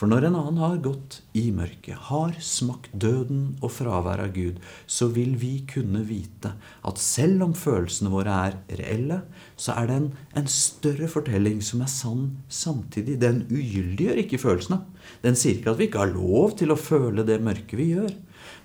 For 0.00 0.08
når 0.08 0.30
en 0.30 0.36
annen 0.38 0.58
har 0.62 0.78
gått 0.80 1.18
i 1.36 1.50
mørket, 1.52 2.06
har 2.08 2.30
smakt 2.40 2.94
døden 3.02 3.58
og 3.60 3.68
fravær 3.76 4.22
av 4.24 4.30
Gud, 4.32 4.56
så 4.88 5.10
vil 5.12 5.34
vi 5.42 5.58
kunne 5.68 6.00
vite 6.08 6.54
at 6.88 7.02
selv 7.04 7.44
om 7.44 7.52
følelsene 7.52 8.08
våre 8.08 8.38
er 8.46 8.56
reelle, 8.80 9.18
så 9.60 9.76
er 9.76 9.90
det 9.90 9.98
en, 10.00 10.08
en 10.40 10.48
større 10.48 11.10
fortelling 11.12 11.60
som 11.60 11.84
er 11.84 11.92
sann 11.92 12.24
samtidig. 12.48 13.18
Den 13.20 13.44
ugyldiggjør 13.52 14.24
ikke 14.24 14.40
følelsene. 14.40 14.80
Den 15.20 15.36
sier 15.36 15.60
ikke 15.60 15.74
at 15.74 15.82
vi 15.82 15.90
ikke 15.90 16.04
har 16.06 16.16
lov 16.16 16.56
til 16.56 16.72
å 16.72 16.80
føle 16.80 17.28
det 17.28 17.42
mørket 17.44 17.76
vi 17.76 17.92
gjør, 17.92 18.16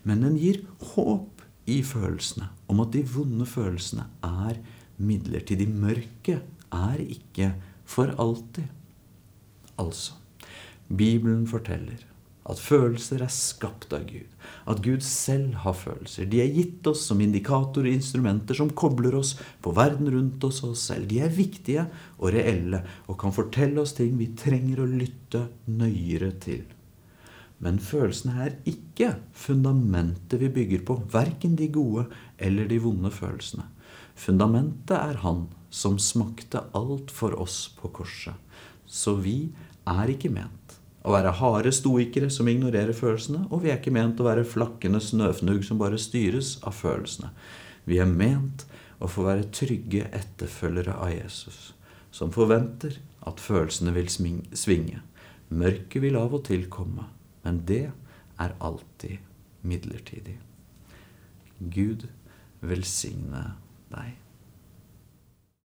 men 0.07 0.23
den 0.23 0.39
gir 0.39 0.63
håp 0.95 1.43
i 1.67 1.81
følelsene 1.83 2.47
om 2.71 2.79
at 2.87 2.95
de 2.95 3.03
vonde 3.11 3.43
følelsene 3.43 4.07
er 4.23 4.63
midlertidig. 5.03 5.67
Mørket 5.67 6.71
er 6.71 7.09
ikke 7.11 7.57
for 7.83 8.15
alltid. 8.15 8.71
Altså 9.75 10.23
Bibelen 10.87 11.47
forteller 11.49 12.03
at 12.45 12.59
følelser 12.61 13.23
er 13.25 13.31
skapt 13.33 13.93
av 13.95 14.03
Gud. 14.05 14.29
At 14.69 14.83
Gud 14.85 15.01
selv 15.01 15.55
har 15.63 15.73
følelser. 15.77 16.27
De 16.29 16.43
er 16.43 16.53
gitt 16.53 16.85
oss 16.91 17.07
som 17.09 17.21
indikatorer 17.23 17.89
og 17.89 17.97
instrumenter 17.97 18.57
som 18.57 18.69
kobler 18.77 19.17
oss 19.17 19.33
på 19.65 19.73
verden 19.73 20.11
rundt 20.13 20.45
oss 20.45 20.61
og 20.61 20.75
oss 20.75 20.85
selv. 20.91 21.07
De 21.09 21.23
er 21.25 21.33
viktige 21.33 21.87
og 22.19 22.35
reelle 22.35 22.83
og 23.07 23.17
kan 23.21 23.33
fortelle 23.33 23.81
oss 23.81 23.95
ting 23.97 24.13
vi 24.19 24.29
trenger 24.37 24.83
å 24.83 24.89
lytte 24.89 25.47
nøyere 25.65 26.31
til. 26.43 26.63
Men 27.65 27.79
følelsene 27.81 28.37
er 28.45 28.57
ikke 28.69 29.15
fundamentet 29.33 30.37
vi 30.43 30.51
bygger 30.53 30.83
på, 30.85 30.99
verken 31.09 31.55
de 31.57 31.71
gode 31.73 32.05
eller 32.37 32.69
de 32.69 32.77
vonde 32.83 33.09
følelsene. 33.15 33.71
Fundamentet 34.15 34.95
er 34.99 35.23
Han 35.23 35.47
som 35.73 35.97
smakte 35.99 36.61
alt 36.77 37.09
for 37.11 37.33
oss 37.41 37.73
på 37.79 37.89
korset. 37.95 38.35
Så 38.85 39.15
vi 39.17 39.49
er 39.89 40.11
ikke 40.13 40.29
ment 40.31 40.64
å 41.05 41.13
være 41.13 41.35
harde 41.37 41.71
stoikere 41.75 42.31
som 42.33 42.47
ignorerer 42.49 42.95
følelsene, 42.97 43.43
og 43.53 43.61
vi 43.63 43.71
er 43.71 43.77
ikke 43.77 43.93
ment 43.93 44.19
å 44.21 44.25
være 44.25 44.45
flakkende 44.49 45.01
snøfnugg 45.03 45.61
som 45.67 45.77
bare 45.81 45.99
styres 46.01 46.55
av 46.65 46.73
følelsene. 46.79 47.29
Vi 47.85 47.99
er 48.01 48.09
ment 48.09 48.65
å 48.97 49.09
få 49.11 49.27
være 49.27 49.51
trygge 49.53 50.07
etterfølgere 50.15 50.97
av 50.97 51.13
Jesus, 51.13 51.75
som 52.09 52.33
forventer 52.33 52.97
at 53.29 53.43
følelsene 53.43 53.93
vil 53.93 54.09
svinge. 54.09 55.03
Mørket 55.53 56.01
vil 56.01 56.17
av 56.17 56.33
og 56.33 56.47
til 56.49 56.65
komme, 56.73 57.05
men 57.45 57.61
det 57.69 57.85
er 58.41 58.57
alltid 58.57 59.21
midlertidig. 59.65 60.39
Gud 61.59 62.07
velsigne 62.65 63.51
deg. 63.93 64.24